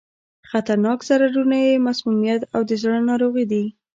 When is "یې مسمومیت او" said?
1.65-2.61